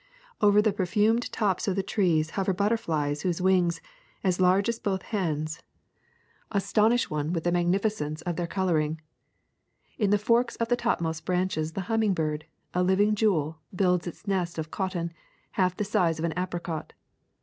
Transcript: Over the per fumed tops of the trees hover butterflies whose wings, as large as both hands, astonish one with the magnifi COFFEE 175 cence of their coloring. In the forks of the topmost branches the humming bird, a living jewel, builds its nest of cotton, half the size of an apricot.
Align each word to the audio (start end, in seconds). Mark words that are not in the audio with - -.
Over 0.41 0.63
the 0.63 0.73
per 0.73 0.87
fumed 0.87 1.31
tops 1.31 1.67
of 1.67 1.75
the 1.75 1.83
trees 1.83 2.31
hover 2.31 2.53
butterflies 2.55 3.21
whose 3.21 3.39
wings, 3.39 3.81
as 4.23 4.41
large 4.41 4.67
as 4.67 4.79
both 4.79 5.03
hands, 5.03 5.61
astonish 6.51 7.11
one 7.11 7.33
with 7.33 7.43
the 7.43 7.51
magnifi 7.51 7.83
COFFEE 7.83 8.01
175 8.01 8.09
cence 8.17 8.21
of 8.23 8.35
their 8.35 8.47
coloring. 8.47 8.99
In 9.99 10.09
the 10.09 10.17
forks 10.17 10.55
of 10.55 10.69
the 10.69 10.75
topmost 10.75 11.23
branches 11.25 11.73
the 11.73 11.81
humming 11.81 12.15
bird, 12.15 12.45
a 12.73 12.81
living 12.81 13.13
jewel, 13.13 13.59
builds 13.75 14.07
its 14.07 14.25
nest 14.25 14.57
of 14.57 14.71
cotton, 14.71 15.13
half 15.51 15.77
the 15.77 15.83
size 15.85 16.17
of 16.17 16.25
an 16.25 16.33
apricot. 16.35 16.93